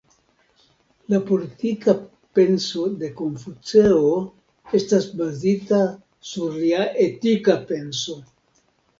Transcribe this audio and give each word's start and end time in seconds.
La 1.13 1.17
politika 1.25 1.93
penso 2.39 2.85
de 3.03 3.09
Konfuceo 3.19 4.13
estas 4.79 5.05
bazita 5.19 5.81
sur 6.31 6.57
lia 6.63 6.81
etika 7.05 7.57
penso. 7.73 8.17